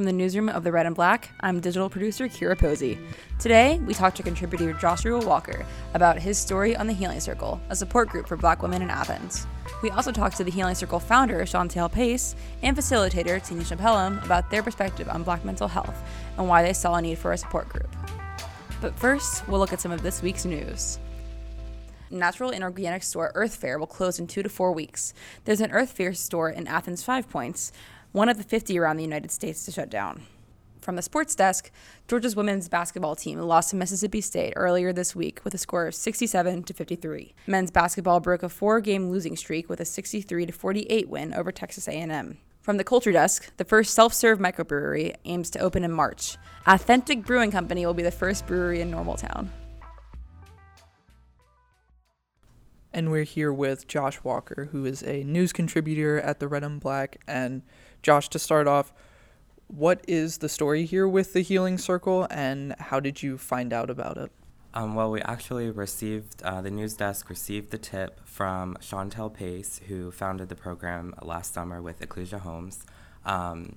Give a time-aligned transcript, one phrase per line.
[0.00, 1.28] from the newsroom of the Red and Black.
[1.40, 2.98] I'm digital producer Kira Posey.
[3.38, 7.76] Today, we talked to contributor Joshua Walker about his story on the Healing Circle, a
[7.76, 9.46] support group for black women in Athens.
[9.82, 14.50] We also talked to the Healing Circle founder, Shawntell Pace, and facilitator, Tanisha Pelham, about
[14.50, 16.02] their perspective on black mental health
[16.38, 17.94] and why they saw a need for a support group.
[18.80, 20.98] But first, we'll look at some of this week's news
[22.10, 25.14] natural and organic store Earth Fare will close in two to four weeks.
[25.44, 27.72] There's an Earth Fare store in Athens Five Points,
[28.12, 30.22] one of the 50 around the United States to shut down.
[30.80, 31.70] From the sports desk,
[32.08, 35.94] Georgia's women's basketball team lost to Mississippi State earlier this week with a score of
[35.94, 37.34] 67 to 53.
[37.46, 41.86] Men's basketball broke a four-game losing streak with a 63 to 48 win over Texas
[41.86, 42.38] A&M.
[42.62, 46.36] From the Culture Desk, the first self-serve microbrewery aims to open in March.
[46.66, 49.48] Authentic Brewing Company will be the first brewery in Normaltown.
[52.92, 56.80] And we're here with Josh Walker, who is a news contributor at the Red and
[56.80, 57.20] Black.
[57.26, 57.62] And
[58.02, 58.92] Josh, to start off,
[59.68, 63.88] what is the story here with the Healing Circle, and how did you find out
[63.88, 64.32] about it?
[64.74, 69.80] Um, well, we actually received, uh, the news desk received the tip from Shawntell Pace,
[69.86, 72.84] who founded the program last summer with Ecclesia Homes.
[73.24, 73.76] Um,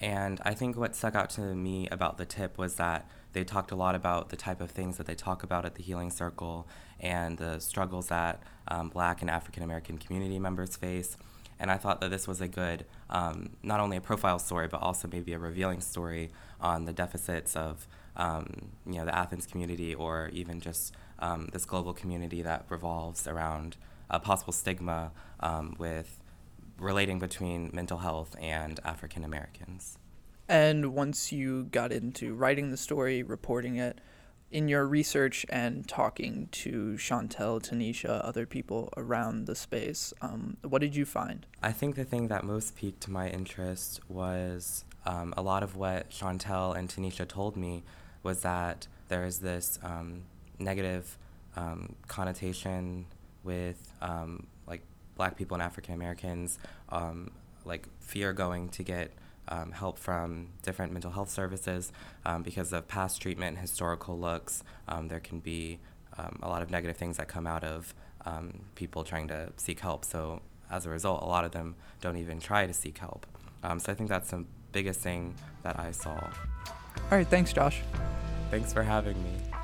[0.00, 3.70] and I think what stuck out to me about the tip was that they talked
[3.70, 6.66] a lot about the type of things that they talk about at the Healing Circle
[6.98, 11.16] and the struggles that um, Black and African American community members face.
[11.58, 14.80] And I thought that this was a good, um, not only a profile story, but
[14.80, 19.94] also maybe a revealing story on the deficits of, um, you know, the Athens community
[19.94, 23.76] or even just um, this global community that revolves around
[24.08, 26.18] a possible stigma um, with
[26.78, 29.98] relating between mental health and African Americans.
[30.50, 34.00] And once you got into writing the story, reporting it,
[34.50, 40.80] in your research and talking to Shawntell, Tanisha, other people around the space, um, what
[40.80, 41.46] did you find?
[41.62, 46.10] I think the thing that most piqued my interest was um, a lot of what
[46.10, 47.84] Shawntell and Tanisha told me
[48.24, 50.24] was that there is this um,
[50.58, 51.16] negative
[51.54, 53.06] um, connotation
[53.44, 54.82] with um, like
[55.14, 56.58] black people and African Americans,
[56.88, 57.30] um,
[57.64, 59.12] like fear going to get
[59.48, 61.92] um, help from different mental health services
[62.24, 64.62] um, because of past treatment, historical looks.
[64.88, 65.78] Um, there can be
[66.18, 67.94] um, a lot of negative things that come out of
[68.26, 70.04] um, people trying to seek help.
[70.04, 70.40] So
[70.70, 73.26] as a result, a lot of them don't even try to seek help.
[73.62, 76.12] Um, so I think that's the biggest thing that I saw.
[76.12, 77.80] All right, thanks, Josh.
[78.50, 79.59] Thanks for having me.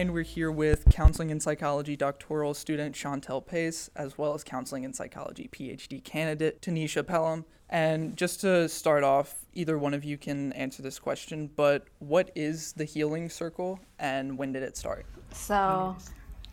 [0.00, 4.86] And we're here with counseling and psychology doctoral student Shawntell Pace, as well as counseling
[4.86, 7.44] and psychology PhD candidate Tanisha Pelham.
[7.68, 12.30] And just to start off, either one of you can answer this question, but what
[12.34, 15.04] is the Healing Circle and when did it start?
[15.34, 15.94] So,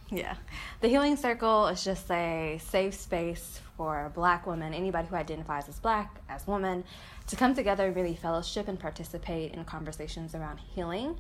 [0.09, 0.35] yeah,
[0.81, 5.79] the Healing Circle is just a safe space for black women, anybody who identifies as
[5.79, 6.83] black, as woman,
[7.27, 11.17] to come together and really fellowship and participate in conversations around healing.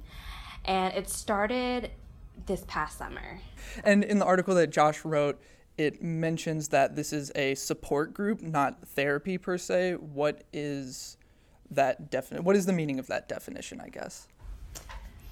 [0.65, 1.91] And it started
[2.45, 3.39] this past summer.
[3.83, 5.41] And in the article that Josh wrote,
[5.77, 9.93] it mentions that this is a support group, not therapy per se.
[9.93, 11.17] What is
[11.71, 12.43] that definite?
[12.43, 13.81] What is the meaning of that definition?
[13.81, 14.27] I guess.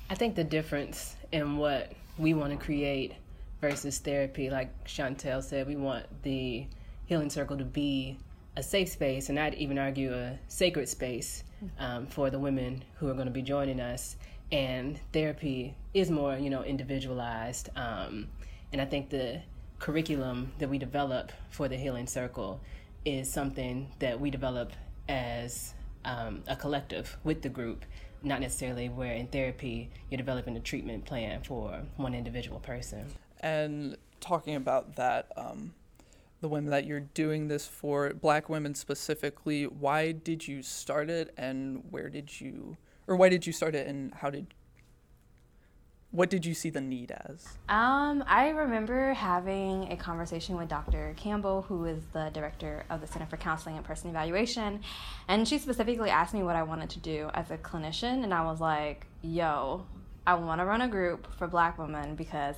[0.09, 3.13] I think the difference in what we want to create
[3.59, 6.67] versus therapy, like Shawntell said, we want the
[7.07, 8.17] healing circle to be
[8.55, 11.43] a safe space, and I'd even argue a sacred space
[11.79, 14.15] um, for the women who are going to be joining us
[14.51, 17.69] and therapy is more you know individualized.
[17.75, 18.27] Um,
[18.75, 19.41] and i think the
[19.79, 22.59] curriculum that we develop for the healing circle
[23.05, 24.73] is something that we develop
[25.07, 25.73] as
[26.03, 27.85] um, a collective with the group
[28.21, 33.05] not necessarily where in therapy you're developing a treatment plan for one individual person.
[33.39, 35.73] And talking about that um,
[36.41, 41.33] the women that you're doing this for black women specifically why did you start it
[41.37, 42.75] and where did you
[43.07, 44.47] or why did you start it and how did
[46.15, 47.45] what did you see the need as?
[47.67, 51.13] Um, I remember having a conversation with Dr.
[51.17, 54.79] Campbell, who is the director of the Center for Counseling and Person Evaluation,
[55.27, 58.45] and she specifically asked me what I wanted to do as a clinician, and I
[58.45, 59.85] was like, "Yo,
[60.25, 62.55] I want to run a group for Black women because."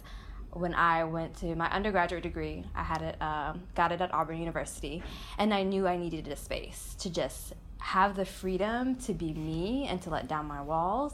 [0.52, 4.40] When I went to my undergraduate degree, I had it, um, got it at Auburn
[4.40, 5.04] University,
[5.38, 9.88] and I knew I needed a space to just have the freedom to be me
[9.90, 11.14] and to let down my walls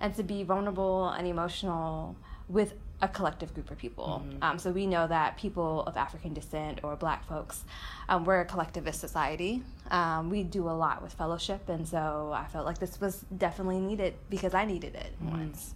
[0.00, 2.16] and to be vulnerable and emotional
[2.48, 4.24] with a collective group of people.
[4.24, 4.42] Mm-hmm.
[4.42, 7.64] Um, so we know that people of African descent or black folks,
[8.08, 9.62] um, we're a collectivist society.
[9.90, 13.80] Um, we do a lot with fellowship, and so I felt like this was definitely
[13.80, 15.30] needed because I needed it mm-hmm.
[15.30, 15.74] once.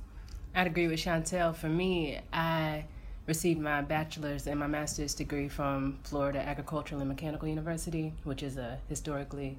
[0.54, 1.56] I'd agree with Shawntell.
[1.56, 2.84] For me, I
[3.26, 8.58] received my bachelor's and my master's degree from Florida Agricultural and Mechanical University, which is
[8.58, 9.56] a historically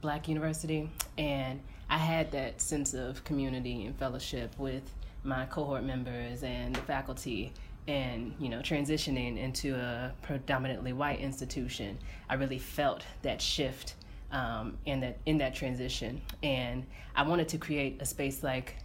[0.00, 0.88] black university.
[1.18, 1.60] And
[1.90, 4.82] I had that sense of community and fellowship with
[5.24, 7.52] my cohort members and the faculty
[7.88, 11.96] and you know transitioning into a predominantly white institution
[12.28, 13.94] i really felt that shift
[14.32, 16.84] um, in that in that transition and
[17.14, 18.76] i wanted to create a space like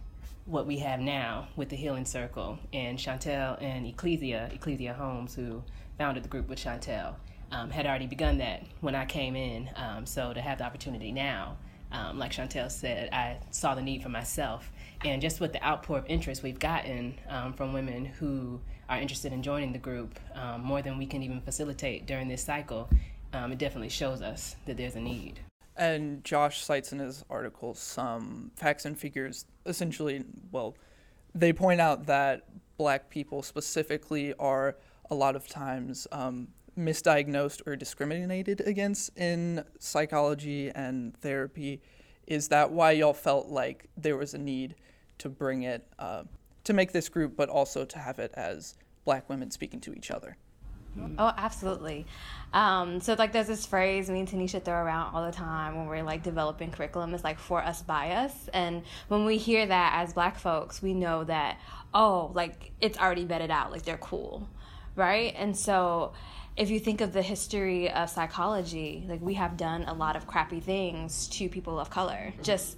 [0.46, 5.62] what we have now with the healing circle and shawntell and ecclesia ecclesia holmes who
[5.98, 7.14] founded the group with shawntell
[7.52, 11.12] um, had already begun that when i came in um, so to have the opportunity
[11.12, 11.56] now
[11.92, 14.70] um, like shawntell said i saw the need for myself
[15.04, 18.60] and just with the outpour of interest we've gotten um, from women who
[18.92, 22.44] are interested in joining the group, um, more than we can even facilitate during this
[22.44, 22.88] cycle,
[23.32, 25.40] um, it definitely shows us that there's a need.
[25.76, 29.46] And Josh cites in his article some facts and figures.
[29.64, 30.76] Essentially, well,
[31.34, 32.44] they point out that
[32.76, 34.76] black people specifically are
[35.10, 36.48] a lot of times um,
[36.78, 41.80] misdiagnosed or discriminated against in psychology and therapy.
[42.26, 44.74] Is that why y'all felt like there was a need
[45.18, 46.24] to bring it, uh,
[46.64, 50.10] to make this group, but also to have it as black women speaking to each
[50.10, 50.36] other.
[51.18, 52.06] Oh, absolutely.
[52.52, 55.86] Um, so, like, there's this phrase me and Tanisha throw around all the time when
[55.86, 57.14] we're like developing curriculum.
[57.14, 58.32] It's like for us, by us.
[58.52, 61.58] And when we hear that as black folks, we know that,
[61.94, 64.48] oh, like it's already vetted out, like they're cool,
[64.94, 65.34] right?
[65.36, 66.12] And so,
[66.56, 70.26] if you think of the history of psychology, like we have done a lot of
[70.26, 72.34] crappy things to people of color.
[72.42, 72.76] Just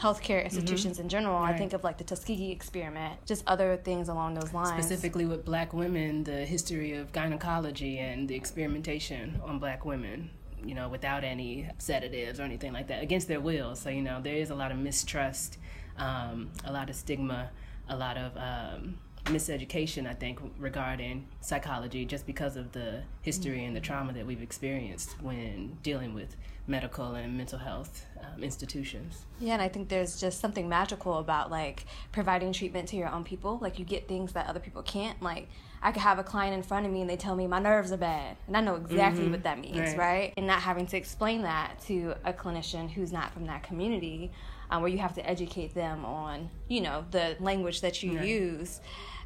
[0.00, 0.46] healthcare mm-hmm.
[0.46, 1.02] institutions mm-hmm.
[1.02, 1.40] in general.
[1.40, 1.54] Right.
[1.54, 4.70] I think of like the Tuskegee experiment, just other things along those lines.
[4.70, 10.30] Specifically with black women, the history of gynecology and the experimentation on black women
[10.64, 13.74] you know, without any sedatives or anything like that, against their will.
[13.74, 15.58] So, you know, there is a lot of mistrust,
[15.96, 17.50] um, a lot of stigma,
[17.88, 18.98] a lot of um,
[19.30, 24.42] miseducation, I think, regarding psychology just because of the history and the trauma that we've
[24.42, 26.36] experienced when dealing with
[26.66, 29.24] medical and mental health um, institutions.
[29.40, 33.24] Yeah, and I think there's just something magical about like providing treatment to your own
[33.24, 33.58] people.
[33.60, 35.20] Like you get things that other people can't.
[35.20, 35.48] Like
[35.82, 37.90] I could have a client in front of me and they tell me my nerves
[37.92, 39.32] are bad, and I know exactly mm-hmm.
[39.32, 39.98] what that means, right.
[39.98, 40.34] right?
[40.36, 44.30] And not having to explain that to a clinician who's not from that community,
[44.70, 48.26] um, where you have to educate them on, you know, the language that you right.
[48.26, 48.80] use.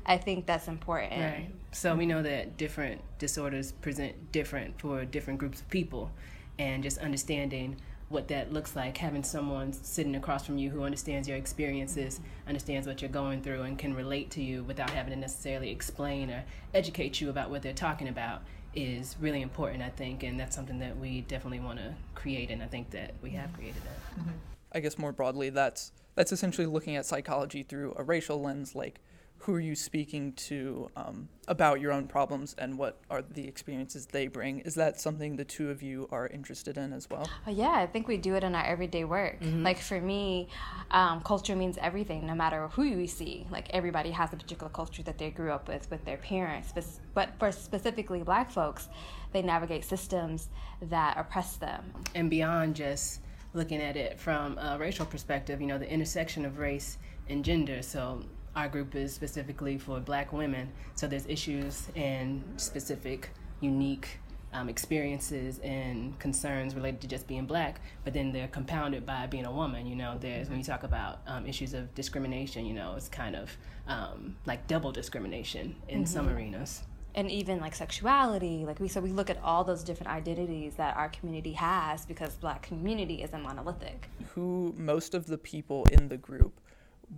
[0.06, 1.20] I think that's important.
[1.20, 1.50] Right.
[1.72, 6.10] So we know that different disorders present different for different groups of people,
[6.58, 7.76] and just understanding
[8.08, 12.86] what that looks like having someone sitting across from you who understands your experiences understands
[12.86, 16.44] what you're going through and can relate to you without having to necessarily explain or
[16.74, 18.42] educate you about what they're talking about
[18.74, 22.62] is really important i think and that's something that we definitely want to create and
[22.62, 24.30] i think that we have created that mm-hmm.
[24.72, 29.00] i guess more broadly that's that's essentially looking at psychology through a racial lens like
[29.38, 34.06] who are you speaking to um, about your own problems and what are the experiences
[34.06, 34.60] they bring?
[34.60, 37.28] Is that something the two of you are interested in as well?
[37.46, 39.40] Uh, yeah, I think we do it in our everyday work.
[39.40, 39.62] Mm-hmm.
[39.62, 40.48] Like for me,
[40.90, 43.46] um, culture means everything, no matter who you see.
[43.50, 46.86] Like everybody has a particular culture that they grew up with with their parents, but,
[47.12, 48.88] but for specifically black folks,
[49.32, 50.48] they navigate systems
[50.80, 51.92] that oppress them.
[52.14, 53.20] And beyond just
[53.52, 56.96] looking at it from a racial perspective, you know, the intersection of race
[57.28, 57.82] and gender.
[57.82, 58.22] So
[58.56, 63.30] our group is specifically for black women, so there's issues and specific,
[63.60, 64.18] unique
[64.54, 69.44] um, experiences and concerns related to just being black, but then they're compounded by being
[69.44, 69.86] a woman.
[69.86, 73.34] You know, there's when you talk about um, issues of discrimination, you know, it's kind
[73.34, 73.50] of
[73.88, 76.06] um, like double discrimination in mm-hmm.
[76.06, 76.82] some arenas.
[77.16, 80.96] And even like sexuality, like we so we look at all those different identities that
[80.96, 84.08] our community has because black community isn't monolithic.
[84.34, 86.60] Who most of the people in the group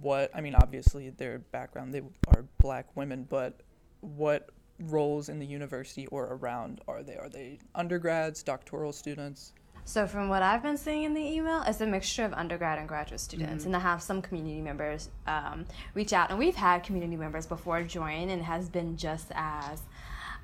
[0.00, 3.60] what I mean, obviously their background they are black women, but
[4.00, 4.50] what
[4.80, 7.16] roles in the university or around are they?
[7.16, 9.52] Are they undergrads, doctoral students?
[9.84, 12.88] So from what I've been seeing in the email, it's a mixture of undergrad and
[12.88, 13.74] graduate students, mm-hmm.
[13.74, 15.64] and I have some community members um,
[15.94, 19.82] reach out, and we've had community members before join, and it has been just as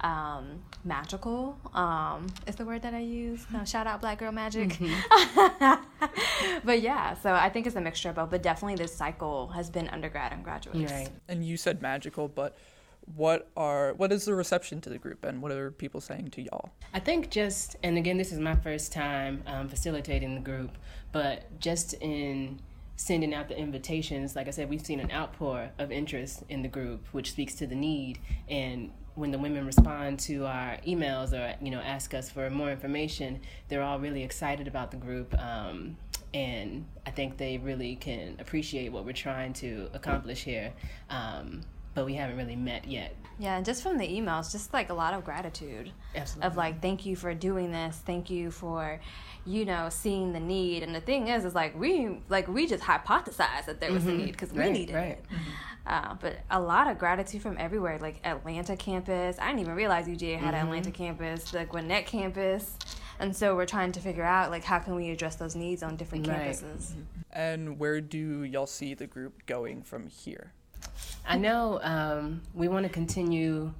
[0.03, 3.45] um, magical um, is the word that I use.
[3.53, 4.71] No, shout out Black Girl Magic.
[4.71, 6.61] Mm-hmm.
[6.65, 8.31] but yeah, so I think it's a mixture of both.
[8.31, 10.91] But definitely this cycle has been undergrad and graduate.
[10.91, 11.09] Right.
[11.29, 12.57] And you said magical, but
[13.17, 16.41] what are what is the reception to the group and what are people saying to
[16.41, 20.79] y'all i think just and again this is my first time um, facilitating the group
[21.11, 22.61] but just in
[22.95, 26.69] sending out the invitations like i said we've seen an outpour of interest in the
[26.69, 31.55] group which speaks to the need and when the women respond to our emails or
[31.63, 35.35] you know ask us for more information, they're all really excited about the group.
[35.39, 35.97] Um,
[36.35, 40.73] and I think they really can appreciate what we're trying to accomplish here.
[41.11, 41.61] Um,
[41.95, 43.15] but we haven't really met yet.
[43.39, 46.47] Yeah, and just from the emails, just like a lot of gratitude Absolutely.
[46.47, 49.01] of like, thank you for doing this, thank you for,
[49.45, 50.83] you know, seeing the need.
[50.83, 54.09] And the thing is, is like we like we just hypothesized that there was a
[54.11, 54.19] mm-hmm.
[54.19, 55.05] need because we Right, needed right.
[55.09, 55.25] it.
[55.25, 55.51] Mm-hmm.
[55.85, 59.37] Uh, but a lot of gratitude from everywhere, like Atlanta campus.
[59.41, 62.77] I didn't even realize UGA had an Atlanta campus, the Gwinnett campus.
[63.19, 65.97] And so we're trying to figure out like how can we address those needs on
[65.97, 66.51] different Right.
[66.51, 66.93] campuses.
[67.33, 70.53] And where do y'all see the group going from here?
[71.27, 73.73] I know um, we want to continue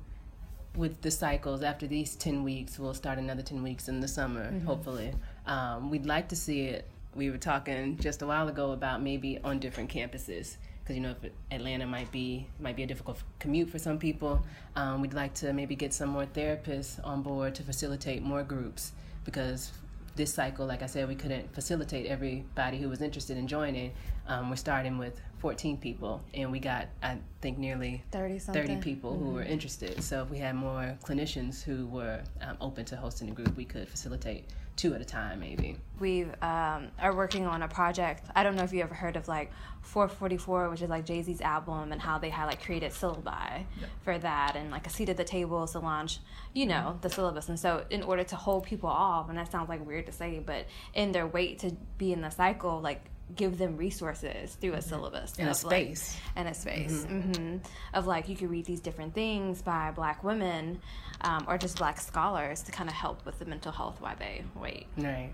[0.77, 1.63] with the cycles.
[1.63, 5.13] After these 10 weeks, we'll start another 10 weeks in the summer, hopefully.
[5.47, 6.89] Um, we'd like to see it.
[7.15, 10.57] We were talking just a while ago about maybe on different campuses.
[10.83, 14.43] Because you know, if Atlanta might be might be a difficult commute for some people,
[14.75, 18.93] um, we'd like to maybe get some more therapists on board to facilitate more groups.
[19.25, 19.71] Because
[20.17, 23.93] this cycle, like I said, we couldn't facilitate everybody who was interested in joining.
[24.27, 28.67] Um, we're starting with 14 people, and we got, I think, nearly 30 something.
[28.67, 30.03] 30 people who were interested.
[30.03, 33.65] So if we had more clinicians who were um, open to hosting a group, we
[33.65, 35.77] could facilitate two at a time, maybe.
[36.01, 38.25] we um, are working on a project.
[38.35, 39.51] I don't know if you ever heard of like
[39.83, 43.65] 444, which is like Jay Z's album, and how they had like created syllabi
[44.03, 46.21] for that, and like a seat at the table, Solange,
[46.55, 47.49] you know, the syllabus.
[47.49, 50.41] And so, in order to hold people off, and that sounds like weird to say,
[50.45, 53.05] but in their wait to be in the cycle, like
[53.37, 56.17] give them resources through a syllabus And a of, like- space.
[56.37, 57.05] and a space.
[57.05, 57.57] Hmm
[57.95, 60.81] of like you could read these different things by black women
[61.23, 64.43] um, or just black scholars to kind of help with the mental health while they
[64.55, 64.87] wait.
[64.97, 65.31] Right.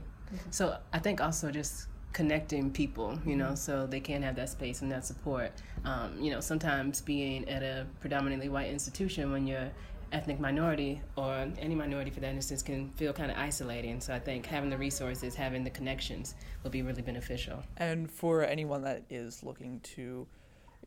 [0.51, 4.83] So I think also just connecting people, you know, so they can have that space
[4.83, 5.53] and that support.
[5.85, 9.71] Um, you know, sometimes being at a predominantly white institution when you're
[10.13, 14.01] ethnic minority or any minority for that instance can feel kind of isolating.
[14.01, 17.63] So I think having the resources, having the connections will be really beneficial.
[17.77, 20.27] And for anyone that is looking to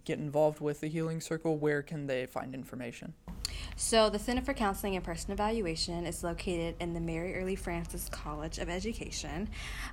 [0.06, 3.14] get involved with the Healing Circle, where can they find information?
[3.76, 8.10] So, the Center for Counseling and Person Evaluation is located in the Mary Early Frances
[8.10, 9.50] College of Education.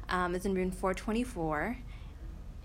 [0.09, 1.77] Um, it's in room 424.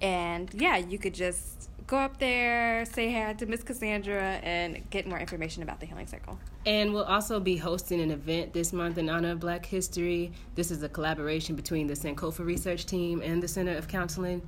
[0.01, 5.07] And yeah, you could just go up there, say hi to Miss Cassandra, and get
[5.07, 6.39] more information about the Healing Circle.
[6.65, 10.31] And we'll also be hosting an event this month in honor of Black History.
[10.55, 14.41] This is a collaboration between the Sankofa Research Team and the Center of Counseling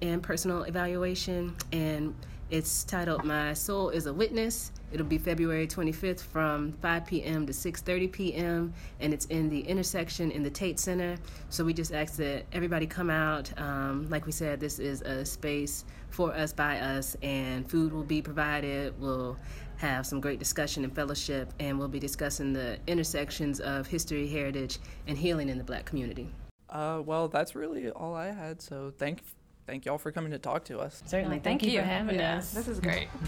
[0.00, 1.54] and Personal Evaluation.
[1.72, 2.14] And
[2.52, 4.72] it's titled My Soul is a Witness.
[4.92, 7.46] It'll be February 25th from 5 p.m.
[7.46, 8.74] to 6:30 p.m.
[9.00, 11.16] and it's in the intersection in the Tate Center.
[11.48, 13.58] So we just ask that everybody come out.
[13.58, 18.04] Um, like we said, this is a space for us by us, and food will
[18.04, 19.00] be provided.
[19.00, 19.38] We'll
[19.78, 24.78] have some great discussion and fellowship, and we'll be discussing the intersections of history, heritage,
[25.06, 26.28] and healing in the Black community.
[26.68, 28.60] Uh, well, that's really all I had.
[28.60, 29.22] So thank
[29.66, 31.02] thank y'all for coming to talk to us.
[31.06, 32.52] Certainly, thank, you for having Yeah, us.
[32.52, 33.08] This is great.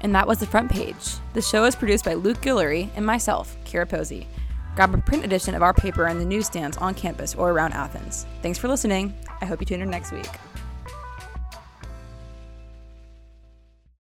[0.00, 1.14] And that was the front page.
[1.32, 4.28] The show is produced by Luke Guillory and myself, Kira Posey.
[4.76, 8.26] Grab a print edition of our paper in the newsstands on campus or around Athens.
[8.42, 9.14] Thanks for listening.
[9.40, 10.28] I hope you tune in next week.